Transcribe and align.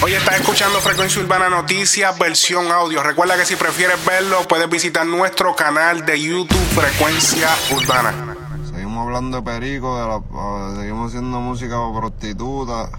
Hoy 0.00 0.12
estás 0.14 0.36
escuchando 0.36 0.78
Frecuencia 0.78 1.20
Urbana 1.20 1.48
Noticias, 1.48 2.16
versión 2.16 2.70
audio. 2.70 3.02
Recuerda 3.02 3.36
que 3.36 3.44
si 3.44 3.56
prefieres 3.56 4.04
verlo, 4.06 4.46
puedes 4.46 4.70
visitar 4.70 5.04
nuestro 5.04 5.56
canal 5.56 6.06
de 6.06 6.22
YouTube 6.22 6.56
Frecuencia 6.72 7.48
Urbana. 7.74 8.36
Seguimos 8.70 9.04
hablando 9.04 9.38
de 9.38 9.42
perico, 9.42 9.98
la, 9.98 10.76
seguimos 10.76 11.08
haciendo 11.08 11.40
música 11.40 11.76
para 11.76 11.98
prostitutas. 11.98 12.90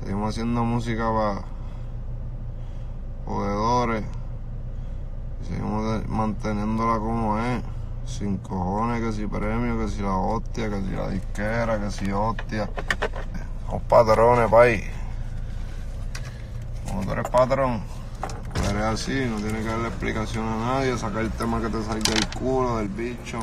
Seguimos 0.00 0.30
haciendo 0.30 0.64
música 0.64 1.12
para 1.12 1.42
jugadores. 3.26 4.04
Seguimos 5.46 6.08
manteniéndola 6.08 6.98
como 6.98 7.38
es. 7.38 7.62
Sin 8.06 8.38
cojones, 8.38 9.02
que 9.02 9.12
si 9.12 9.26
premio, 9.26 9.78
que 9.78 9.88
si 9.92 10.00
la 10.00 10.16
hostia, 10.16 10.70
que 10.70 10.80
si 10.80 10.90
la 10.90 11.08
disquera, 11.10 11.78
que 11.78 11.90
si 11.90 12.10
hostia. 12.10 12.70
Somos 13.66 13.82
patrones, 13.82 14.50
pay. 14.50 15.03
Tú 17.02 17.12
eres 17.12 17.28
patrón, 17.28 17.82
eres 18.70 18.82
así, 18.82 19.26
no 19.28 19.36
tienes 19.36 19.62
que 19.62 19.68
darle 19.68 19.88
explicación 19.88 20.46
a 20.46 20.56
nadie, 20.56 20.96
sacar 20.96 21.22
el 21.22 21.30
tema 21.32 21.60
que 21.60 21.68
te 21.68 21.82
salga 21.82 22.12
del 22.12 22.26
culo, 22.28 22.78
del 22.78 22.88
bicho. 22.88 23.40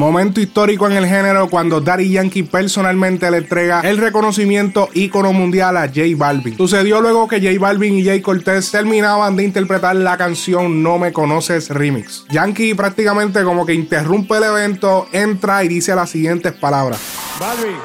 Momento 0.00 0.40
histórico 0.40 0.86
en 0.86 0.94
el 0.94 1.06
género 1.06 1.50
cuando 1.50 1.82
Daddy 1.82 2.12
Yankee 2.12 2.44
personalmente 2.44 3.30
le 3.30 3.36
entrega 3.36 3.82
el 3.82 3.98
reconocimiento 3.98 4.88
ícono 4.94 5.34
mundial 5.34 5.76
a 5.76 5.88
J 5.88 6.00
Balvin. 6.16 6.56
Sucedió 6.56 7.02
luego 7.02 7.28
que 7.28 7.38
J 7.38 7.60
Balvin 7.60 7.98
y 7.98 8.04
Jay 8.06 8.22
Cortez 8.22 8.70
terminaban 8.70 9.36
de 9.36 9.44
interpretar 9.44 9.94
la 9.96 10.16
canción 10.16 10.82
No 10.82 10.98
Me 10.98 11.12
Conoces 11.12 11.68
Remix. 11.68 12.24
Yankee 12.30 12.72
prácticamente 12.72 13.44
como 13.44 13.66
que 13.66 13.74
interrumpe 13.74 14.38
el 14.38 14.44
evento, 14.44 15.06
entra 15.12 15.64
y 15.64 15.68
dice 15.68 15.94
las 15.94 16.08
siguientes 16.08 16.54
palabras. 16.54 16.98
Balvin, 17.38 17.76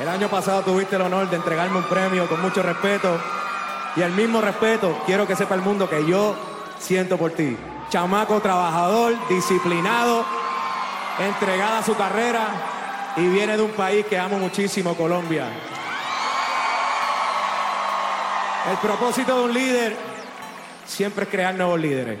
el 0.00 0.08
año 0.08 0.28
pasado 0.30 0.62
tuviste 0.62 0.96
el 0.96 1.02
honor 1.02 1.28
de 1.28 1.36
entregarme 1.36 1.76
un 1.76 1.84
premio 1.84 2.26
con 2.30 2.40
mucho 2.40 2.62
respeto 2.62 3.20
y 3.94 4.00
el 4.00 4.12
mismo 4.12 4.40
respeto 4.40 5.02
quiero 5.04 5.26
que 5.26 5.36
sepa 5.36 5.54
el 5.54 5.60
mundo 5.60 5.90
que 5.90 6.06
yo 6.06 6.34
siento 6.78 7.18
por 7.18 7.32
ti. 7.32 7.58
Chamaco 7.90 8.40
trabajador, 8.40 9.12
disciplinado, 9.28 10.24
entregada 11.18 11.78
a 11.78 11.82
su 11.82 11.96
carrera 11.96 12.46
y 13.16 13.26
viene 13.28 13.56
de 13.56 13.62
un 13.62 13.72
país 13.72 14.06
que 14.06 14.18
amo 14.18 14.38
muchísimo, 14.38 14.94
Colombia. 14.94 15.46
El 18.70 18.76
propósito 18.78 19.36
de 19.36 19.44
un 19.44 19.52
líder 19.52 19.96
siempre 20.86 21.24
es 21.24 21.30
crear 21.30 21.54
nuevos 21.54 21.80
líderes. 21.80 22.18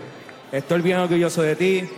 Estoy 0.50 0.82
bien 0.82 0.98
orgulloso 0.98 1.42
de 1.42 1.56
ti 1.56 1.88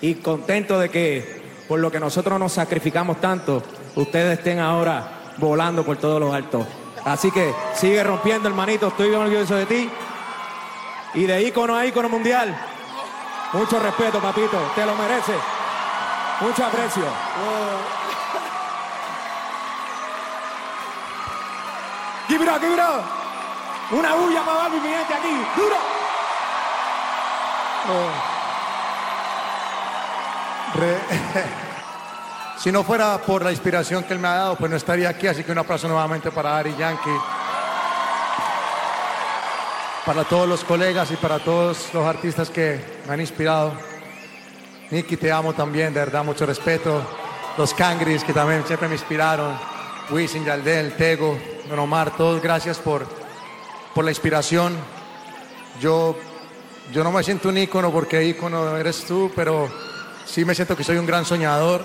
y 0.00 0.14
contento 0.16 0.78
de 0.78 0.88
que 0.88 1.40
por 1.68 1.78
lo 1.78 1.90
que 1.90 2.00
nosotros 2.00 2.38
nos 2.38 2.52
sacrificamos 2.52 3.20
tanto, 3.20 3.62
ustedes 3.94 4.38
estén 4.38 4.58
ahora 4.58 5.32
volando 5.36 5.84
por 5.84 5.98
todos 5.98 6.18
los 6.18 6.34
altos. 6.34 6.66
Así 7.04 7.30
que 7.30 7.54
sigue 7.74 8.02
rompiendo, 8.02 8.48
hermanito. 8.48 8.88
Estoy 8.88 9.08
bien 9.08 9.20
orgulloso 9.20 9.54
de 9.54 9.66
ti. 9.66 9.90
Y 11.14 11.24
de 11.24 11.42
ícono 11.42 11.76
a 11.76 11.86
ícono 11.86 12.08
mundial. 12.08 12.56
Mucho 13.52 13.78
respeto, 13.80 14.20
papito. 14.20 14.58
Te 14.74 14.84
lo 14.84 14.94
mereces. 14.96 15.59
Mucho 16.40 16.64
aprecio. 16.64 17.04
Give 22.28 22.42
it 22.42 22.48
up, 22.48 22.60
give 22.60 22.72
it 22.72 22.80
up. 22.80 23.04
Una 23.92 24.14
bulla 24.14 24.42
para 24.44 24.58
Barbie, 24.58 24.80
mi 24.80 24.88
gente, 24.88 25.14
aquí. 25.14 25.46
Duro. 25.56 25.76
Si 32.60 32.70
no 32.70 32.84
fuera 32.84 33.16
por 33.16 33.42
la 33.42 33.50
inspiración 33.50 34.04
que 34.04 34.12
él 34.12 34.18
me 34.18 34.28
ha 34.28 34.34
dado, 34.34 34.56
pues 34.56 34.70
no 34.70 34.76
estaría 34.76 35.08
aquí. 35.08 35.26
Así 35.26 35.42
que 35.42 35.50
un 35.50 35.56
aplauso 35.56 35.88
nuevamente 35.88 36.30
para 36.30 36.58
Ari 36.58 36.76
Yankee. 36.76 37.18
Para 40.04 40.24
todos 40.24 40.46
los 40.46 40.62
colegas 40.64 41.10
y 41.10 41.16
para 41.16 41.38
todos 41.38 41.88
los 41.94 42.06
artistas 42.06 42.50
que 42.50 43.00
me 43.06 43.14
han 43.14 43.20
inspirado. 43.20 43.89
Nicky, 44.90 45.16
te 45.16 45.30
amo 45.30 45.52
también, 45.52 45.94
de 45.94 46.00
verdad, 46.00 46.24
mucho 46.24 46.44
respeto. 46.44 47.00
Los 47.56 47.72
Cangris, 47.74 48.24
que 48.24 48.32
también 48.32 48.64
siempre 48.66 48.88
me 48.88 48.94
inspiraron. 48.94 49.56
Wisin, 50.10 50.44
Yaldel, 50.44 50.96
Tego, 50.96 51.38
Don 51.68 51.78
Omar, 51.78 52.16
todos 52.16 52.42
gracias 52.42 52.78
por, 52.78 53.06
por 53.94 54.04
la 54.04 54.10
inspiración. 54.10 54.76
Yo, 55.80 56.16
yo 56.92 57.04
no 57.04 57.12
me 57.12 57.22
siento 57.22 57.50
un 57.50 57.58
ícono 57.58 57.92
porque 57.92 58.24
ícono 58.24 58.76
eres 58.76 59.04
tú, 59.04 59.30
pero 59.36 59.70
sí 60.26 60.44
me 60.44 60.56
siento 60.56 60.76
que 60.76 60.82
soy 60.82 60.96
un 60.96 61.06
gran 61.06 61.24
soñador. 61.24 61.84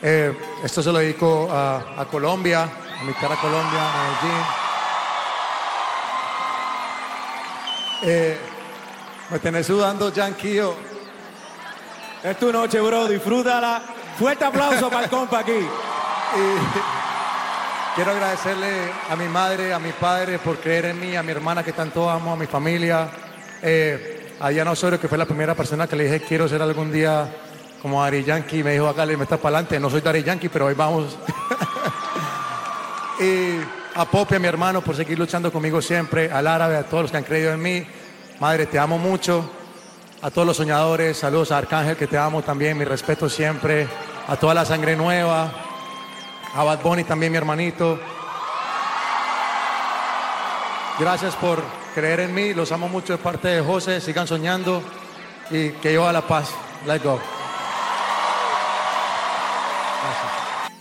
Eh, 0.00 0.34
esto 0.64 0.82
se 0.82 0.90
lo 0.90 0.98
dedico 0.98 1.48
a, 1.52 2.06
Colombia, 2.10 2.62
a 2.62 3.04
mi 3.04 3.12
cara 3.12 3.36
Colombia, 3.36 3.80
a 3.82 4.22
Medellín. 4.22 4.44
Eh, 8.04 8.38
me 9.30 9.38
tenés 9.38 9.66
sudando, 9.66 10.10
Yanquillo. 10.10 10.91
Es 12.22 12.38
tu 12.38 12.52
noche, 12.52 12.80
bro. 12.80 13.08
Disfrútala. 13.08 13.82
Fuerte 14.16 14.44
aplauso 14.44 14.88
para 14.88 15.04
el 15.04 15.10
compa 15.10 15.40
aquí. 15.40 15.50
Y 15.52 16.56
quiero 17.96 18.12
agradecerle 18.12 18.92
a 19.10 19.16
mi 19.16 19.26
madre, 19.26 19.74
a 19.74 19.80
mi 19.80 19.90
padre 19.90 20.38
por 20.38 20.58
creer 20.58 20.86
en 20.86 21.00
mí, 21.00 21.16
a 21.16 21.22
mi 21.22 21.32
hermana 21.32 21.64
que 21.64 21.72
tanto 21.72 22.08
amo, 22.08 22.32
a 22.32 22.36
mi 22.36 22.46
familia, 22.46 23.08
eh, 23.60 24.34
a 24.38 24.50
Diana 24.50 24.70
Osorio, 24.70 25.00
que 25.00 25.08
fue 25.08 25.18
la 25.18 25.26
primera 25.26 25.54
persona 25.54 25.88
que 25.88 25.96
le 25.96 26.04
dije 26.04 26.20
quiero 26.20 26.48
ser 26.48 26.62
algún 26.62 26.92
día 26.92 27.28
como 27.80 28.02
Ari 28.02 28.22
Yankee. 28.22 28.62
Me 28.62 28.74
dijo, 28.74 28.86
acá 28.86 29.04
le 29.04 29.16
metas 29.16 29.40
para 29.40 29.56
adelante. 29.56 29.80
No 29.80 29.90
soy 29.90 30.00
Dari 30.00 30.22
Yankee, 30.22 30.48
pero 30.48 30.68
ahí 30.68 30.74
vamos. 30.74 31.18
y 33.20 33.58
a 33.96 34.04
Popi, 34.04 34.36
a 34.36 34.38
mi 34.38 34.46
hermano, 34.46 34.80
por 34.80 34.94
seguir 34.94 35.18
luchando 35.18 35.50
conmigo 35.50 35.82
siempre, 35.82 36.30
al 36.30 36.46
árabe, 36.46 36.76
a 36.76 36.84
todos 36.84 37.02
los 37.02 37.10
que 37.10 37.16
han 37.16 37.24
creído 37.24 37.52
en 37.52 37.60
mí. 37.60 37.84
Madre, 38.38 38.66
te 38.66 38.78
amo 38.78 38.96
mucho. 38.96 39.61
A 40.24 40.30
todos 40.30 40.46
los 40.46 40.56
soñadores, 40.56 41.16
saludos 41.16 41.50
a 41.50 41.58
Arcángel, 41.58 41.96
que 41.96 42.06
te 42.06 42.16
amo 42.16 42.42
también, 42.42 42.78
mi 42.78 42.84
respeto 42.84 43.28
siempre. 43.28 43.88
A 44.28 44.36
toda 44.36 44.54
la 44.54 44.64
sangre 44.64 44.94
nueva. 44.94 45.50
A 46.54 46.62
Bad 46.62 46.80
Bunny 46.80 47.02
también, 47.02 47.32
mi 47.32 47.38
hermanito. 47.38 47.98
Gracias 51.00 51.34
por 51.34 51.60
creer 51.96 52.20
en 52.20 52.34
mí, 52.34 52.54
los 52.54 52.70
amo 52.70 52.88
mucho 52.88 53.14
de 53.14 53.18
parte 53.18 53.48
de 53.48 53.62
José, 53.62 54.00
sigan 54.00 54.28
soñando 54.28 54.80
y 55.50 55.70
que 55.70 55.92
yo 55.92 56.06
a 56.06 56.12
la 56.12 56.22
paz. 56.22 56.50
Let's 56.86 57.02
go. 57.02 57.41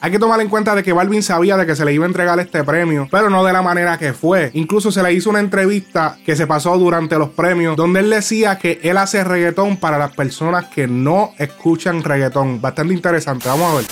Hay 0.03 0.09
que 0.09 0.17
tomar 0.17 0.41
en 0.41 0.50
cuenta 0.50 0.73
de 0.73 0.81
que 0.81 0.94
Balvin 0.94 1.22
sabía 1.22 1.56
de 1.57 1.66
que 1.67 1.75
se 1.75 1.85
le 1.85 1.94
iba 1.94 2.06
a 2.06 2.07
entregar 2.07 2.39
este 2.39 2.63
premio, 2.63 3.07
pero 3.12 3.29
no 3.29 3.44
de 3.44 3.53
la 3.53 3.62
manera 3.62 4.00
que 4.00 4.13
fue. 4.13 4.50
Incluso 4.56 4.91
se 4.91 5.03
le 5.03 5.13
hizo 5.13 5.29
una 5.29 5.39
entrevista 5.39 6.17
que 6.25 6.35
se 6.35 6.47
pasó 6.47 6.75
durante 6.79 7.19
los 7.19 7.29
premios, 7.29 7.75
donde 7.78 8.00
él 8.00 8.09
decía 8.09 8.57
que 8.57 8.79
él 8.81 8.97
hace 8.97 9.23
reggaetón 9.23 9.78
para 9.78 10.00
las 10.00 10.16
personas 10.16 10.66
que 10.66 10.88
no 10.88 11.34
escuchan 11.38 12.03
reggaetón. 12.03 12.59
Bastante 12.59 12.95
interesante, 12.95 13.47
vamos 13.47 13.73
a 13.73 13.75
ver. 13.78 13.85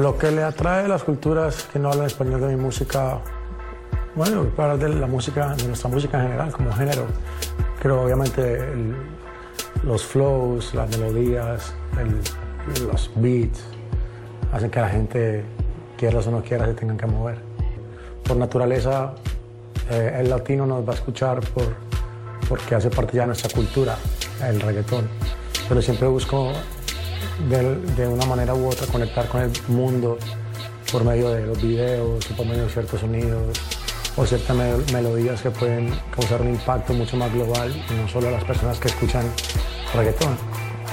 Lo 0.00 0.18
que 0.18 0.32
le 0.32 0.42
atrae 0.42 0.86
a 0.86 0.88
las 0.88 1.04
culturas 1.04 1.68
que 1.72 1.78
no 1.78 1.92
hablan 1.92 2.06
español 2.06 2.40
de 2.40 2.48
mi 2.48 2.56
música, 2.56 3.20
bueno, 4.16 4.46
para 4.56 4.76
de 4.76 4.88
la 4.88 5.06
música, 5.06 5.54
de 5.54 5.68
nuestra 5.68 5.88
música 5.88 6.18
en 6.18 6.24
general, 6.24 6.50
como 6.50 6.72
género, 6.72 7.06
creo 7.80 8.02
obviamente 8.02 8.42
el- 8.72 8.96
los 9.84 10.04
flows, 10.04 10.74
las 10.74 10.90
melodías, 10.98 11.72
el- 12.00 12.84
los 12.88 13.12
beats, 13.14 13.62
hacen 14.56 14.70
que 14.70 14.80
la 14.80 14.88
gente, 14.88 15.44
quieras 15.96 16.26
o 16.26 16.30
no 16.30 16.42
quieras, 16.42 16.68
se 16.68 16.74
tengan 16.74 16.96
que 16.96 17.06
mover. 17.06 17.38
Por 18.24 18.36
naturaleza, 18.36 19.14
eh, 19.90 20.18
el 20.20 20.30
latino 20.30 20.66
nos 20.66 20.86
va 20.86 20.92
a 20.92 20.94
escuchar 20.96 21.40
por, 21.40 21.74
porque 22.48 22.74
hace 22.74 22.90
parte 22.90 23.16
ya 23.16 23.22
de 23.22 23.28
nuestra 23.28 23.50
cultura, 23.54 23.96
el 24.48 24.60
reggaetón. 24.60 25.08
Pero 25.68 25.82
siempre 25.82 26.08
busco 26.08 26.52
de, 27.48 27.76
de 27.76 28.08
una 28.08 28.24
manera 28.26 28.54
u 28.54 28.66
otra 28.66 28.86
conectar 28.86 29.28
con 29.28 29.42
el 29.42 29.52
mundo 29.68 30.18
por 30.90 31.04
medio 31.04 31.30
de 31.30 31.46
los 31.46 31.60
videos, 31.60 32.24
por 32.36 32.46
medio 32.46 32.64
de 32.64 32.70
ciertos 32.70 33.00
sonidos 33.00 33.60
o 34.16 34.24
ciertas 34.24 34.56
mel- 34.56 34.84
melodías 34.92 35.42
que 35.42 35.50
pueden 35.50 35.92
causar 36.14 36.40
un 36.40 36.48
impacto 36.50 36.94
mucho 36.94 37.16
más 37.16 37.32
global 37.32 37.70
no 38.00 38.08
solo 38.08 38.28
a 38.28 38.30
las 38.30 38.44
personas 38.44 38.78
que 38.78 38.88
escuchan 38.88 39.24
reggaetón. 39.94 40.36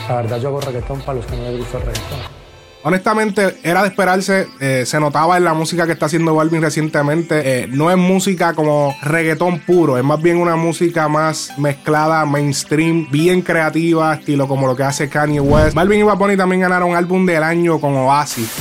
La 0.09 0.16
verdad 0.18 0.38
yo 0.39 0.50
hago 0.50 0.59
reggaetón 0.59 1.00
para 1.01 1.13
los 1.13 1.25
que 1.25 1.38
no 1.38 1.44
les 1.44 1.59
gusta 1.59 1.77
el 1.77 1.86
reggaetón. 1.86 2.43
Honestamente, 2.85 3.59
era 3.63 3.81
de 3.81 3.88
esperarse. 3.88 4.47
eh, 4.59 4.83
se 4.85 5.00
notaba 5.00 5.38
en 5.38 5.45
la 5.45 5.53
música 5.53 5.85
que 5.85 5.94
está 5.94 6.07
haciendo 6.07 6.35
Balvin 6.35 6.62
recientemente. 6.62 7.63
eh, 7.63 7.68
no 7.68 7.89
es 7.89 7.97
música 7.97 8.53
como 8.53 8.94
reggaetón 9.01 9.59
puro, 9.59 9.97
es 9.97 10.03
más 10.03 10.21
bien 10.21 10.38
una 10.38 10.57
música 10.57 11.07
más 11.07 11.57
mezclada, 11.57 12.25
mainstream, 12.25 13.07
bien 13.09 13.41
creativa, 13.41 14.15
estilo 14.15 14.47
como 14.50 14.68
lo 14.68 14.75
que 14.75 14.83
hace 14.83 15.09
Kanye 15.09 15.39
West. 15.39 15.75
Balvin 15.75 16.01
y 16.01 16.03
Bad 16.03 16.18
también 16.35 16.62
ganaron 16.62 16.94
álbum 16.95 17.25
del 17.25 17.41
año 17.44 17.80
con 17.80 17.95
Oasis. 17.95 18.51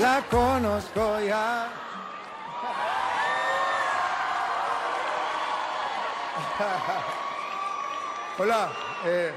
La 0.00 0.20
conozco 0.28 1.20
ya. 1.26 1.68
Hola, 8.38 8.68
eh, 9.06 9.32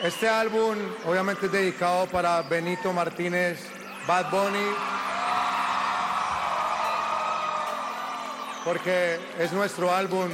este 0.00 0.28
álbum 0.28 0.76
obviamente 1.04 1.46
es 1.46 1.52
dedicado 1.52 2.06
para 2.06 2.42
Benito 2.42 2.92
Martínez, 2.92 3.58
Bad 4.06 4.30
Bunny, 4.30 4.66
porque 8.64 9.18
es 9.38 9.52
nuestro 9.52 9.92
álbum, 9.92 10.28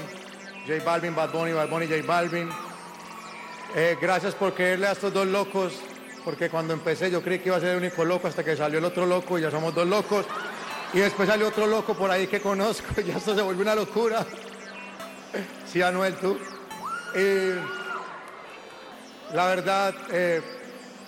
J 0.67 0.85
Balvin, 0.85 1.15
Bad 1.15 1.33
Bunny, 1.33 1.53
Bad 1.53 1.69
Bunny, 1.69 1.87
J 1.87 2.03
Balvin. 2.07 2.49
Eh, 3.75 3.97
gracias 4.01 4.35
por 4.35 4.55
creerle 4.55 4.87
a 4.87 4.93
estos 4.93 5.13
dos 5.13 5.27
locos, 5.27 5.75
porque 6.25 6.49
cuando 6.49 6.73
empecé 6.73 7.11
yo 7.11 7.23
creí 7.23 7.39
que 7.39 7.49
iba 7.49 7.57
a 7.57 7.61
ser 7.61 7.71
el 7.71 7.79
único 7.79 8.05
loco 8.05 8.29
hasta 8.29 8.45
que 8.45 8.57
salió 8.57 8.79
el 8.79 8.85
otro 8.85 9.07
loco 9.07 9.39
y 9.39 9.43
ya 9.43 9.51
somos 9.51 9.75
dos 9.75 9.87
locos. 9.87 10.27
Y 10.93 11.01
después 11.01 11.29
salió 11.29 11.49
otro 11.49 11.67
loco 11.67 11.95
por 11.95 12.11
ahí 12.11 12.27
que 12.27 12.41
conozco 12.41 12.87
y 13.01 13.05
ya 13.05 13.17
esto 13.17 13.35
se 13.35 13.43
volvió 13.43 13.63
una 13.63 13.75
locura. 13.75 14.25
Sí, 15.71 15.83
Anuel, 15.83 16.15
tú. 16.15 16.39
Y 17.15 17.78
la 19.33 19.47
verdad, 19.47 19.95
eh, 20.11 20.43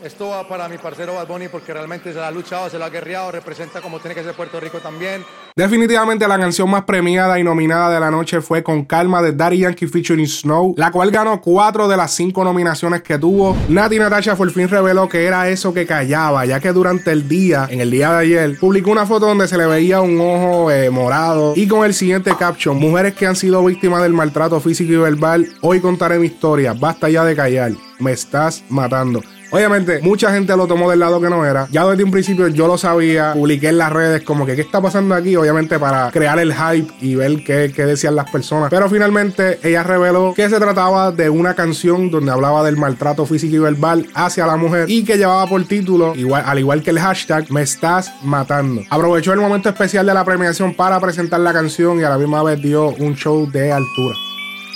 esto 0.03 0.29
va 0.29 0.49
para 0.49 0.69
mi 0.69 0.79
parcero 0.79 1.15
Bad 1.15 1.27
Bunny 1.27 1.49
porque 1.49 1.73
realmente 1.73 2.13
se 2.13 2.19
la 2.19 2.29
ha 2.29 2.31
luchado, 2.31 2.71
se 2.71 2.79
la 2.79 2.87
ha 2.87 2.91
guerreado, 2.91 3.33
representa 3.33 3.81
como 3.81 3.99
tiene 3.99 4.15
que 4.15 4.23
ser 4.23 4.35
Puerto 4.35 4.59
Rico 4.61 4.79
también. 4.79 5.25
Definitivamente 5.55 6.27
la 6.27 6.39
canción 6.39 6.71
más 6.71 6.85
premiada 6.85 7.39
y 7.39 7.45
nominada 7.45 7.93
de 7.93 8.01
la 8.01 8.11
noche 8.11 8.41
fue 8.41 8.63
Con 8.63 8.85
Calma 8.85 9.21
de 9.21 9.33
Daddy 9.33 9.59
Yankee 9.59 9.87
featuring 9.87 10.27
Snow, 10.27 10.75
la 10.77 10.91
cual 10.91 11.11
ganó 11.11 11.41
cuatro 11.41 11.89
de 11.89 11.97
las 11.97 12.13
cinco 12.13 12.45
nominaciones 12.45 13.03
que 13.03 13.19
tuvo. 13.19 13.57
Nati 13.69 13.99
Natasha 13.99 14.37
por 14.37 14.51
fin 14.51 14.69
reveló 14.69 15.09
que 15.09 15.25
era 15.25 15.49
eso 15.49 15.75
que 15.75 15.87
callaba, 15.87 16.47
ya 16.47 16.61
que 16.61 16.73
durante 16.73 17.11
el 17.11 17.29
día, 17.29 17.67
en 17.71 17.81
el 17.81 17.91
día 17.91 18.13
de 18.13 18.19
ayer, 18.19 18.59
publicó 18.59 18.91
una 18.91 19.07
foto 19.07 19.27
donde 19.27 19.49
se 19.49 19.59
le 19.59 19.67
veía 19.67 20.01
un 20.01 20.19
ojo 20.21 20.71
eh, 20.71 20.91
morado 20.91 21.53
y 21.57 21.67
con 21.69 21.85
el 21.85 21.95
siguiente 21.95 22.35
caption, 22.39 22.79
mujeres 22.79 23.15
que 23.15 23.27
han 23.27 23.37
sido 23.37 23.65
víctimas 23.65 24.03
del 24.03 24.13
maltrato 24.13 24.61
físico 24.61 24.93
y 24.93 24.97
verbal, 24.97 25.49
hoy 25.61 25.81
contaré 25.81 26.19
mi 26.19 26.27
historia, 26.27 26.73
basta 26.73 27.09
ya 27.09 27.25
de 27.25 27.37
callar, 27.37 27.73
me 27.99 28.13
estás 28.13 28.65
matando. 28.69 29.21
Obviamente, 29.51 30.01
mucha 30.03 30.33
gente 30.33 30.57
lo 30.57 30.67
tomó 30.67 30.91
del 30.91 31.01
lado 31.01 31.21
que 31.21 31.29
no 31.29 31.45
era. 31.45 31.67
Ya 31.71 31.87
desde 31.87 32.05
un 32.05 32.11
principio 32.11 32.47
yo 32.49 32.67
lo 32.67 32.79
sabía, 32.79 33.33
publiqué 33.33 33.69
en 33.69 33.79
las 33.79 33.93
redes 33.93 34.23
como 34.23 34.47
que 34.47 34.55
qué 34.55 34.63
está 34.63 34.81
pasando 34.81 35.15
aquí, 35.15 35.37
obviamente 35.37 35.79
para 35.79 36.11
crear 36.11 36.39
el 36.39 36.55
hype 36.55 36.93
y 37.01 37.15
ver 37.17 37.43
qué, 37.45 37.73
qué 37.75 37.85
decían 37.85 38.15
las 38.15 38.31
personas. 38.31 38.71
Pero 38.71 38.89
finalmente 38.89 39.59
ella 39.63 39.83
reveló 39.83 40.35
que 40.35 40.49
se 40.49 40.59
trataba 40.59 41.11
de 41.13 41.31
una 41.31 41.55
canción 41.55 42.11
donde 42.11 42.31
hablaba 42.31 42.63
del 42.65 42.77
maltrato 42.77 43.27
físico 43.27 43.57
y 43.57 43.59
verbal 43.59 44.07
hacia 44.15 44.47
la 44.47 44.57
mujer 44.57 44.89
y 44.89 45.05
que 45.05 45.17
llevaba 45.17 45.47
por 45.47 45.65
título, 45.65 46.15
igual, 46.15 46.45
al 46.47 46.59
igual 46.59 46.83
que 46.83 46.91
el 46.91 47.01
hashtag, 47.01 47.51
me 47.51 47.63
estás 47.63 48.13
matando. 48.23 48.83
Aprovechó 48.91 49.33
el 49.33 49.41
momento 49.41 49.69
especial 49.69 50.07
de 50.07 50.15
la 50.15 50.25
premiación 50.25 50.75
para 50.75 51.01
presentar 51.01 51.41
la 51.41 51.53
canción 51.53 51.99
y 52.01 52.05
a 52.05 52.11
la 52.11 52.19
misma 52.19 52.43
vez 52.43 52.61
dio 52.61 52.89
un 52.91 53.17
show 53.17 53.51
de 53.51 53.73
altura. 53.73 54.30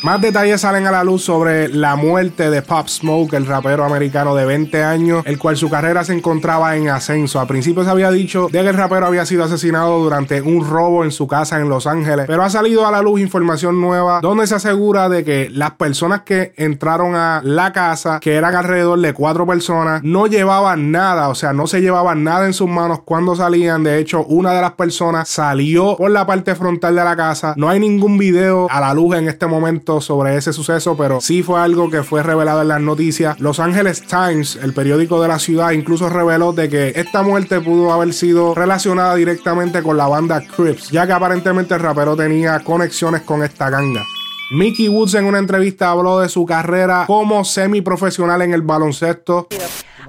Más 0.04 0.20
detalles 0.20 0.60
salen 0.60 0.86
a 0.86 0.90
la 0.90 1.02
luz 1.02 1.24
sobre 1.24 1.66
la 1.68 1.96
muerte 1.96 2.50
de 2.50 2.60
Pop 2.60 2.88
Smoke, 2.88 3.32
el 3.32 3.46
rapero 3.46 3.84
americano 3.84 4.34
de 4.34 4.44
20 4.44 4.84
años, 4.84 5.22
el 5.24 5.38
cual 5.38 5.56
su 5.56 5.70
carrera 5.70 6.04
se 6.04 6.12
encontraba 6.12 6.76
en 6.76 6.90
ascenso. 6.90 7.40
A 7.40 7.46
principio 7.46 7.84
se 7.84 7.90
había 7.90 8.10
dicho 8.10 8.48
de 8.52 8.60
que 8.60 8.68
el 8.68 8.76
rapero 8.76 9.06
había 9.06 9.24
sido 9.24 9.44
asesinado 9.44 9.98
durante 10.00 10.42
un 10.42 10.68
robo 10.68 11.04
en 11.04 11.10
su 11.10 11.26
casa 11.26 11.58
en 11.58 11.70
Los 11.70 11.86
Ángeles, 11.86 12.26
pero 12.26 12.42
ha 12.42 12.50
salido 12.50 12.86
a 12.86 12.90
la 12.90 13.00
luz 13.00 13.18
información 13.18 13.80
nueva 13.80 14.20
donde 14.20 14.46
se 14.46 14.56
asegura 14.56 15.08
de 15.08 15.24
que 15.24 15.48
las 15.48 15.70
personas 15.70 16.20
que 16.20 16.52
entraron 16.58 17.14
a 17.14 17.40
la 17.42 17.72
casa, 17.72 18.20
que 18.20 18.34
eran 18.34 18.54
alrededor 18.54 19.00
de 19.00 19.14
cuatro 19.14 19.46
personas, 19.46 20.02
no 20.02 20.26
llevaban 20.26 20.92
nada, 20.92 21.30
o 21.30 21.34
sea, 21.34 21.54
no 21.54 21.66
se 21.66 21.80
llevaban 21.80 22.24
nada 22.24 22.44
en 22.44 22.52
sus 22.52 22.68
manos 22.68 23.00
cuando 23.06 23.36
salían. 23.36 23.82
De 23.82 24.00
hecho, 24.00 24.22
una 24.26 24.52
de 24.52 24.60
las 24.60 24.72
personas 24.72 25.30
salió 25.30 25.96
por 25.96 26.10
la 26.10 26.26
parte 26.26 26.54
frontal 26.54 26.94
de 26.94 27.04
la 27.04 27.16
casa. 27.16 27.54
No 27.56 27.70
hay 27.70 27.80
ningún 27.80 28.18
video 28.18 28.66
a 28.68 28.80
la 28.80 28.92
luz 28.92 29.16
en 29.16 29.28
este 29.28 29.46
momento 29.46 29.93
sobre 30.00 30.36
ese 30.36 30.52
suceso, 30.52 30.96
pero 30.96 31.20
sí 31.20 31.42
fue 31.42 31.60
algo 31.60 31.90
que 31.90 32.02
fue 32.02 32.22
revelado 32.22 32.62
en 32.62 32.68
las 32.68 32.80
noticias. 32.80 33.38
Los 33.40 33.60
Angeles 33.60 34.02
Times, 34.02 34.56
el 34.56 34.72
periódico 34.72 35.20
de 35.20 35.28
la 35.28 35.38
ciudad, 35.38 35.72
incluso 35.72 36.08
reveló 36.08 36.52
de 36.52 36.68
que 36.68 36.92
esta 36.96 37.22
muerte 37.22 37.60
pudo 37.60 37.92
haber 37.92 38.12
sido 38.12 38.54
relacionada 38.54 39.14
directamente 39.14 39.82
con 39.82 39.96
la 39.96 40.06
banda 40.06 40.42
Crips, 40.56 40.90
ya 40.90 41.06
que 41.06 41.12
aparentemente 41.12 41.74
el 41.74 41.80
rapero 41.80 42.16
tenía 42.16 42.60
conexiones 42.60 43.22
con 43.22 43.42
esta 43.42 43.70
ganga. 43.70 44.04
Mickey 44.50 44.88
Woods 44.88 45.14
en 45.14 45.24
una 45.24 45.38
entrevista 45.38 45.90
habló 45.90 46.20
de 46.20 46.28
su 46.28 46.44
carrera 46.44 47.04
como 47.06 47.44
semiprofesional 47.44 48.42
en 48.42 48.52
el 48.52 48.62
baloncesto. 48.62 49.48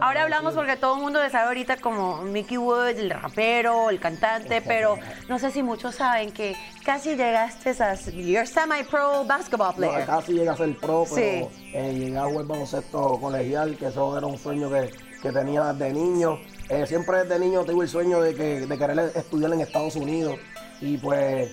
Ahora 0.02 0.24
hablamos 0.24 0.54
porque 0.56 0.76
todo 0.76 0.98
el 0.98 1.02
mundo 1.04 1.24
le 1.24 1.30
sabe 1.30 1.48
ahorita 1.48 1.78
como 1.78 2.22
Mickey 2.24 2.58
Wood, 2.58 2.98
el 3.00 3.10
rapero, 3.10 3.90
el 3.90 4.00
cantante, 4.00 4.62
pero 4.62 4.98
no 5.30 5.40
sé 5.40 5.52
si 5.52 5.64
muchos 5.64 5.96
saben 5.96 6.32
que 6.32 6.54
casi 6.84 7.16
llegaste 7.16 7.70
a 7.82 7.96
you're 8.12 8.46
semi-pro 8.46 9.24
basketball 9.26 9.70
No, 9.72 9.76
player. 9.78 10.06
casi 10.06 10.34
llegué 10.34 10.50
a 10.50 10.58
ser 10.58 10.76
pro, 10.78 11.06
pero 11.10 11.16
Sí. 11.16 11.48
eh, 11.74 11.94
llegué 11.98 12.18
a 12.18 12.26
jugar 12.26 12.46
baloncesto 12.46 13.18
colegial, 13.22 13.78
que 13.78 13.86
eso 13.88 14.18
era 14.18 14.28
un 14.28 14.38
sueño 14.38 14.70
que, 14.70 14.92
que 15.22 15.32
tenía 15.32 15.72
desde 15.72 15.94
niño. 15.94 16.40
Eh, 16.68 16.86
siempre 16.86 17.20
desde 17.24 17.40
niño 17.40 17.64
tuve 17.64 17.86
el 17.86 17.90
sueño 17.90 18.22
de, 18.22 18.36
que, 18.36 18.68
de 18.68 18.78
querer 18.78 19.12
estudiar 19.16 19.54
en 19.54 19.62
Estados 19.62 19.96
Unidos. 19.96 20.38
Y 20.82 20.98
pues, 20.98 21.50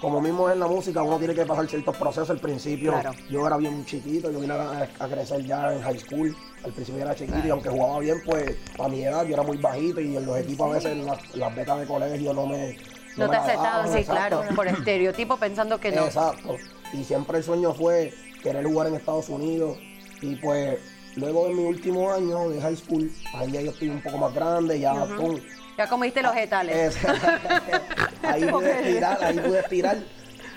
como 0.00 0.20
mismo 0.20 0.50
en 0.50 0.60
la 0.60 0.66
música, 0.66 1.02
uno 1.02 1.18
tiene 1.18 1.34
que 1.34 1.44
pasar 1.44 1.66
ciertos 1.68 1.96
procesos 1.96 2.30
al 2.30 2.38
principio. 2.38 2.92
Claro. 2.92 3.12
Yo 3.30 3.46
era 3.46 3.56
bien 3.56 3.84
chiquito, 3.84 4.30
yo 4.30 4.40
vine 4.40 4.52
a, 4.52 4.88
a 4.98 5.08
crecer 5.08 5.44
ya 5.44 5.72
en 5.72 5.82
high 5.82 5.98
school. 5.98 6.36
Al 6.64 6.72
principio 6.72 7.02
era 7.02 7.14
chiquito 7.14 7.46
y 7.46 7.50
aunque 7.50 7.68
jugaba 7.68 8.00
bien, 8.00 8.20
pues 8.24 8.56
a 8.78 8.88
mi 8.88 9.02
edad 9.02 9.24
yo 9.24 9.34
era 9.34 9.42
muy 9.42 9.56
bajito 9.56 10.00
y 10.00 10.16
en 10.16 10.26
los 10.26 10.38
equipos 10.38 10.70
a 10.70 10.74
veces 10.74 10.96
las, 10.98 11.36
las 11.36 11.54
becas 11.54 11.78
de 11.80 11.86
colegio 11.86 12.32
no 12.34 12.46
me... 12.46 12.76
No 13.16 13.24
me 13.24 13.30
te 13.30 13.36
aceptaban, 13.36 13.90
sí, 13.90 13.98
exacto. 13.98 14.40
claro, 14.40 14.54
por 14.54 14.66
estereotipo 14.66 15.36
pensando 15.38 15.80
que 15.80 15.90
no. 15.92 16.04
Exacto. 16.04 16.56
Y 16.92 17.02
siempre 17.04 17.38
el 17.38 17.44
sueño 17.44 17.72
fue 17.72 18.12
querer 18.42 18.64
jugar 18.66 18.88
en 18.88 18.96
Estados 18.96 19.28
Unidos. 19.30 19.78
Y 20.20 20.36
pues 20.36 20.78
luego 21.16 21.48
de 21.48 21.54
mi 21.54 21.64
último 21.64 22.12
año 22.12 22.48
de 22.50 22.60
high 22.60 22.76
school, 22.76 23.10
ahí 23.34 23.50
ya 23.52 23.60
yo 23.62 23.70
estoy 23.70 23.88
un 23.88 24.02
poco 24.02 24.18
más 24.18 24.34
grande, 24.34 24.78
ya 24.78 24.92
pum. 25.16 25.38
Ya 25.76 25.86
comiste 25.88 26.22
los 26.22 26.34
vegetales. 26.34 26.96
Es- 26.96 27.04
ahí 28.22 28.46
pude 28.46 28.70
estirar, 28.80 29.18
ahí 29.22 29.38
pude. 29.38 29.62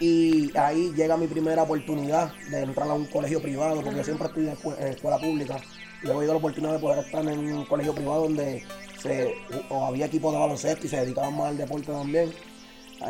Y 0.02 0.58
ahí 0.58 0.94
llega 0.96 1.18
mi 1.18 1.28
primera 1.28 1.64
oportunidad 1.64 2.32
de 2.50 2.62
entrar 2.62 2.90
a 2.90 2.94
un 2.94 3.06
colegio 3.06 3.42
privado, 3.42 3.82
porque 3.82 3.98
yo 3.98 4.04
siempre 4.04 4.28
estudié 4.28 4.52
en 4.52 4.58
escu- 4.58 4.76
en 4.80 4.88
escuela 4.88 5.18
pública. 5.18 5.58
Luego 6.04 6.24
ido 6.24 6.32
la 6.32 6.38
oportunidad 6.40 6.72
de 6.74 6.80
poder 6.80 7.04
estar 7.04 7.22
en 7.28 7.40
un 7.54 7.66
colegio 7.66 7.94
privado 7.94 8.22
donde 8.24 8.64
se, 9.02 9.36
o 9.70 9.86
había 9.86 10.06
equipos 10.06 10.32
de 10.34 10.40
baloncesto 10.40 10.86
y 10.86 10.90
se 10.90 11.02
dedicaban 11.02 11.36
más 11.36 11.48
al 11.50 11.58
deporte 11.58 11.92
también. 11.92 12.32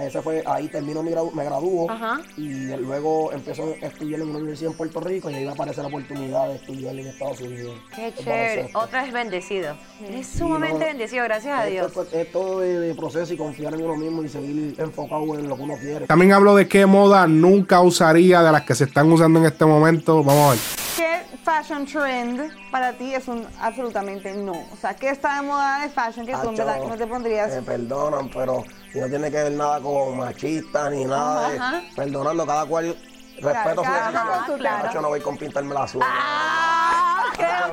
Ese 0.01 0.21
fue, 0.21 0.43
ahí 0.45 0.67
termino 0.67 1.01
mi 1.01 1.11
gradu- 1.11 1.31
me 1.33 1.43
graduó 1.43 1.89
Ajá. 1.89 2.21
y 2.37 2.47
luego 2.77 3.31
empiezo 3.33 3.73
a 3.81 3.85
estudiar 3.87 4.21
en 4.21 4.29
una 4.29 4.37
universidad 4.37 4.71
en 4.71 4.77
Puerto 4.77 4.99
Rico 4.99 5.29
y 5.29 5.35
ahí 5.35 5.45
va 5.45 5.51
a 5.51 5.53
aparecer 5.55 5.83
la 5.83 5.87
oportunidad 5.89 6.47
de 6.47 6.55
estudiar 6.55 6.95
en 6.95 7.07
Estados 7.07 7.41
Unidos. 7.41 7.75
Qué 7.95 8.13
chévere. 8.17 8.47
baloncesto. 8.49 8.79
Otra 8.79 9.03
vez 9.03 9.13
bendecido. 9.13 9.75
Es 10.09 10.27
sumamente 10.27 10.79
no, 10.79 10.85
bendecido, 10.85 11.23
gracias 11.23 11.59
a 11.59 11.65
Dios. 11.65 11.91
Es, 12.11 12.31
todo 12.31 12.59
de, 12.59 12.79
de 12.79 12.95
proceso 12.95 13.33
y 13.33 13.37
confiar 13.37 13.73
en 13.73 13.83
uno 13.83 13.95
mismo 13.95 14.23
y 14.23 14.29
seguir 14.29 14.75
enfocado 14.77 15.35
en 15.37 15.47
lo 15.47 15.55
que 15.55 15.61
uno 15.63 15.75
quiere. 15.79 16.05
También 16.07 16.33
habló 16.33 16.55
de 16.55 16.67
qué 16.67 16.85
moda 16.85 17.25
nunca 17.27 17.81
usaría 17.81 18.41
de 18.43 18.51
las 18.51 18.61
que 18.61 18.75
se 18.75 18.83
están 18.83 19.11
usando 19.11 19.39
en 19.39 19.45
este 19.45 19.65
momento. 19.65 20.23
Vamos 20.23 20.47
a 20.47 20.49
ver. 20.51 20.59
¿Qué 20.97 21.08
fashion 21.43 21.85
trend 21.85 22.51
para 22.71 22.93
ti 22.93 23.13
es 23.13 23.27
un 23.27 23.47
absolutamente 23.61 24.33
no? 24.33 24.53
O 24.71 24.75
sea, 24.79 24.95
¿qué 24.95 25.09
está 25.09 25.35
de 25.35 25.41
moda 25.43 25.79
de 25.81 25.89
fashion 25.89 26.25
que 26.25 26.33
tú 26.33 26.51
verdad 26.51 26.77
no 26.79 26.97
te 26.97 27.07
pondrías? 27.07 27.51
Me 27.55 27.61
perdonan, 27.61 28.29
pero 28.29 28.63
no 28.95 29.07
tiene 29.07 29.29
que 29.31 29.37
ver 29.43 29.51
nada 29.51 29.79
con 29.81 30.17
machista 30.17 30.89
ni 30.89 31.05
nada. 31.05 31.49
de- 31.49 31.59
Ajá. 31.59 31.81
perdonando 31.95 32.45
cada 32.45 32.65
cual. 32.65 32.95
Respeto 33.41 33.85
su 33.85 33.91
decisión. 33.91 34.67
Acho, 34.85 35.01
no 35.01 35.07
voy 35.07 35.21
con 35.21 35.37
pintarme 35.37 35.73
la 35.73 35.87
suela. 35.87 36.07
Ah, 36.11 37.23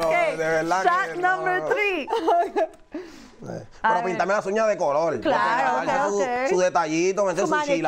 ok, 0.01 0.11
de 0.11 0.37
verdad 0.37 0.85
Shot 0.85 1.13
que 1.15 1.21
no. 1.21 1.37
number 1.37 1.65
three. 1.67 2.09
Eh, 3.51 3.63
Pero 3.83 4.05
pintarme 4.05 4.33
las 4.35 4.47
uñas 4.47 4.69
de 4.69 4.77
color. 4.77 5.21
Claro, 5.21 6.11
su, 6.49 6.55
su 6.55 6.61
detallito, 6.61 7.25
meter 7.25 7.47
Su 7.47 7.55
su 7.55 7.73
y 7.73 7.83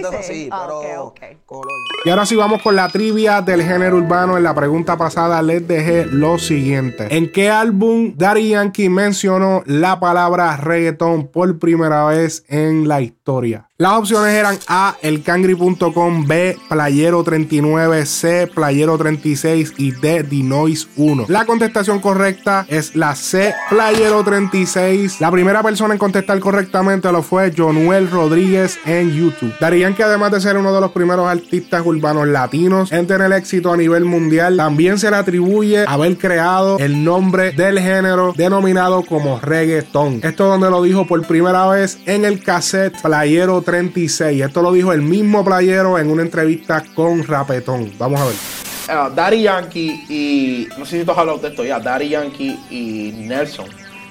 todo 0.00 0.12
eso 0.12 0.22
sí. 0.22 0.34
sí, 0.34 0.48
Ah, 0.52 0.62
pero 0.66 1.04
ok, 1.06 1.16
ok. 1.20 1.20
color. 1.46 1.66
Y 2.04 2.10
ahora 2.10 2.26
sí 2.26 2.36
vamos 2.36 2.62
con 2.62 2.74
la 2.76 2.88
trivia 2.88 3.40
del 3.42 3.62
género 3.62 3.96
urbano. 3.96 4.36
En 4.36 4.42
la 4.42 4.54
pregunta 4.54 4.96
pasada 4.96 5.40
les 5.42 5.66
dejé 5.66 6.06
lo 6.06 6.38
siguiente. 6.38 7.08
¿En 7.16 7.30
qué 7.30 7.50
álbum 7.50 8.14
Daddy 8.16 8.50
Yankee 8.50 8.88
mencionó 8.88 9.62
la 9.66 10.00
palabra 10.00 10.56
reggaeton 10.56 11.28
por 11.28 11.58
primera 11.58 12.04
vez 12.06 12.44
en 12.48 12.88
la 12.88 13.00
historia? 13.00 13.68
Las 13.82 13.94
opciones 13.94 14.32
eran 14.32 14.60
A, 14.68 14.94
elcangri.com, 15.02 16.24
B, 16.28 16.56
Playero 16.68 17.24
39, 17.24 18.06
C, 18.06 18.46
Playero 18.46 18.96
36 18.96 19.74
y 19.76 19.90
D, 19.90 20.22
Dinois 20.22 20.86
1. 20.94 21.24
La 21.26 21.44
contestación 21.46 21.98
correcta 21.98 22.64
es 22.68 22.94
la 22.94 23.16
C, 23.16 23.52
Playero 23.70 24.22
36. 24.22 25.20
La 25.20 25.32
primera 25.32 25.64
persona 25.64 25.94
en 25.94 25.98
contestar 25.98 26.38
correctamente 26.38 27.10
lo 27.10 27.24
fue 27.24 27.52
Jonuel 27.56 28.08
Rodríguez 28.08 28.78
en 28.86 29.10
YouTube. 29.10 29.52
Daddy 29.58 29.80
Yankee, 29.80 30.02
además 30.04 30.30
de 30.30 30.40
ser 30.40 30.56
uno 30.56 30.72
de 30.72 30.80
los 30.80 30.92
primeros 30.92 31.26
artistas 31.26 31.84
urbanos 31.84 32.28
latinos 32.28 32.92
en 32.92 33.08
tener 33.08 33.32
éxito 33.32 33.72
a 33.72 33.76
nivel 33.76 34.04
mundial, 34.04 34.58
también 34.58 34.96
se 34.96 35.10
le 35.10 35.16
atribuye 35.16 35.86
haber 35.88 36.16
creado 36.18 36.78
el 36.78 37.02
nombre 37.02 37.50
del 37.50 37.80
género 37.80 38.32
denominado 38.36 39.02
como 39.02 39.40
reggaeton. 39.40 40.20
Esto 40.22 40.46
donde 40.46 40.70
lo 40.70 40.84
dijo 40.84 41.04
por 41.04 41.26
primera 41.26 41.66
vez 41.66 41.98
en 42.06 42.24
el 42.24 42.44
cassette 42.44 42.94
Playero 43.02 43.60
36. 43.60 43.71
Esto 43.78 44.62
lo 44.62 44.72
dijo 44.72 44.92
el 44.92 45.02
mismo 45.02 45.44
playero 45.44 45.98
en 45.98 46.10
una 46.10 46.22
entrevista 46.22 46.84
con 46.94 47.26
Rapetón. 47.26 47.92
Vamos 47.98 48.20
a 48.20 48.24
ver. 48.26 48.34
Uh, 48.88 49.14
Daddy 49.14 49.42
Yankee 49.42 50.04
y. 50.08 50.68
No 50.78 50.84
sé 50.84 50.98
si 50.98 51.04
tú 51.04 51.12
has 51.12 51.18
hablado 51.18 51.38
de 51.38 51.48
esto 51.48 51.64
ya. 51.64 51.78
Daddy 51.80 52.10
Yankee 52.10 52.58
y 52.70 53.12
Nelson. 53.26 53.66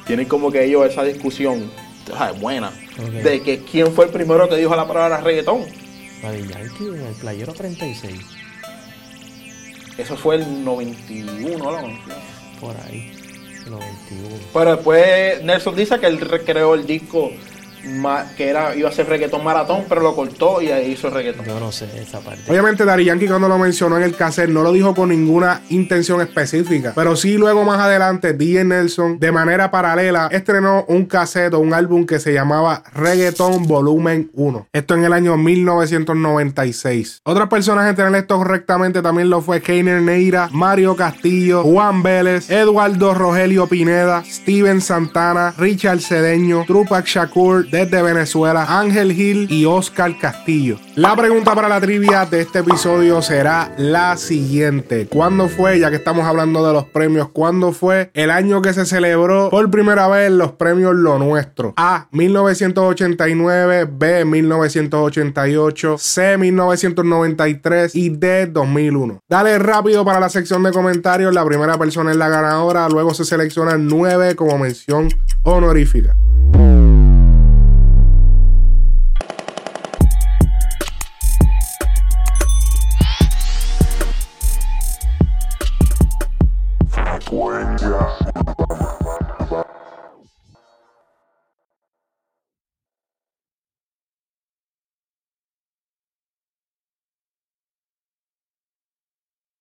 Tienen 0.06 0.28
como 0.28 0.52
que 0.52 0.64
ellos 0.64 0.86
esa 0.86 1.04
discusión 1.04 1.70
o 2.12 2.18
sea, 2.18 2.32
buena. 2.32 2.72
De 3.24 3.42
que 3.42 3.60
quién 3.60 3.94
fue 3.94 4.06
el 4.06 4.12
primero 4.12 4.50
que 4.50 4.58
dijo 4.58 4.76
la 4.76 4.88
palabra 4.88 5.22
reggaetón. 5.22 5.66
Daddy 6.22 6.48
Yankee 6.48 6.88
en 6.88 7.02
el 7.02 7.14
playero 7.16 7.54
36. 7.54 8.20
Eso 9.98 10.18
fue 10.18 10.36
el 10.36 10.64
91, 10.64 11.58
¿no? 11.58 11.72
91. 11.72 12.16
Por 12.60 12.76
ahí. 12.78 13.12
91. 13.70 14.36
Pero 14.54 14.76
después 14.76 15.44
Nelson 15.44 15.76
dice 15.76 16.00
que 16.00 16.08
él 16.08 16.20
recreó 16.20 16.74
el 16.74 16.86
disco 16.86 17.32
que 18.38 18.50
era 18.50 18.76
iba 18.76 18.90
a 18.90 18.92
ser 18.92 19.08
reggaetón 19.08 19.44
maratón, 19.44 19.86
pero 19.88 20.02
lo 20.02 20.16
cortó 20.16 20.62
y 20.62 20.70
ahí 20.70 20.92
hizo 20.92 21.10
reggaetón. 21.10 21.46
Yo 21.46 21.60
no 21.60 21.72
sé 21.72 21.86
esa 22.00 22.20
parte. 22.20 22.50
Obviamente 22.50 22.86
Daddy 22.86 23.06
Yankee 23.06 23.28
cuando 23.28 23.48
lo 23.48 23.58
mencionó 23.58 23.98
en 23.98 24.04
el 24.04 24.16
cassette 24.16 24.50
no 24.50 24.64
lo 24.64 24.72
dijo 24.72 24.94
con 24.94 25.10
ninguna 25.10 25.62
intención 25.70 26.22
específica, 26.22 26.94
pero 26.96 27.16
sí 27.16 27.38
luego 27.38 27.64
más 27.64 27.80
adelante 27.80 28.34
DJ 28.34 28.64
Nelson 28.66 29.20
de 29.20 29.32
manera 29.32 29.72
paralela 29.72 30.30
estrenó 30.32 30.86
un 30.88 31.06
cassette 31.06 31.54
o 31.54 31.60
un 31.60 31.74
álbum 31.74 32.06
que 32.06 32.20
se 32.20 32.34
llamaba 32.34 32.84
Reggaeton 32.94 33.68
Volumen 33.68 34.30
1. 34.34 34.68
Esto 34.74 34.96
en 34.96 35.04
el 35.04 35.14
año 35.14 35.38
1996. 35.38 37.22
Otras 37.24 37.48
personas 37.50 37.90
en 37.90 37.96
tener 37.96 38.16
esto 38.16 38.38
correctamente 38.38 39.02
también 39.02 39.30
lo 39.30 39.42
fue 39.42 39.62
Keiner 39.62 40.02
Neira, 40.02 40.50
Mario 40.52 40.96
Castillo, 40.96 41.64
Juan 41.64 42.04
Vélez, 42.04 42.50
Eduardo 42.50 43.14
Rogelio 43.14 43.68
Pineda, 43.68 44.24
Steven 44.26 44.82
Santana, 44.82 45.54
Richard 45.58 46.02
Cedeño, 46.02 46.66
Tupac 46.68 47.06
Shakur 47.06 47.71
desde 47.72 48.02
Venezuela, 48.02 48.80
Ángel 48.80 49.14
Gil 49.14 49.48
y 49.50 49.66
Oscar 49.66 50.18
Castillo. 50.20 50.78
La 50.96 51.16
pregunta 51.16 51.56
para 51.56 51.70
la 51.70 51.80
trivia 51.80 52.26
de 52.26 52.42
este 52.42 52.60
episodio 52.60 53.22
será 53.22 53.74
la 53.78 54.18
siguiente. 54.18 55.08
¿Cuándo 55.08 55.48
fue, 55.48 55.80
ya 55.80 55.90
que 55.90 55.96
estamos 55.96 56.26
hablando 56.26 56.68
de 56.68 56.74
los 56.74 56.86
premios, 56.86 57.30
cuándo 57.30 57.72
fue 57.72 58.12
el 58.14 58.30
año 58.30 58.62
que 58.62 58.74
se 58.74 58.86
celebró 58.86 59.50
por 59.50 59.72
primera 59.72 60.08
vez 60.10 60.32
los 60.32 60.52
premios 60.52 60.96
Lo 60.96 61.18
Nuestro? 61.18 61.74
A, 61.78 62.08
1989, 62.12 63.88
B, 63.90 64.26
1988, 64.26 65.98
C, 65.98 66.38
1993 66.38 67.96
y 67.96 68.10
D, 68.10 68.48
2001. 68.48 69.22
Dale 69.30 69.58
rápido 69.60 70.04
para 70.04 70.20
la 70.20 70.30
sección 70.30 70.62
de 70.64 70.72
comentarios. 70.72 71.34
La 71.34 71.46
primera 71.46 71.78
persona 71.78 72.12
es 72.12 72.18
la 72.18 72.28
ganadora. 72.28 72.90
Luego 72.90 73.14
se 73.14 73.24
seleccionan 73.24 73.88
9 73.88 74.36
como 74.36 74.58
mención 74.58 75.08
honorífica. 75.44 76.16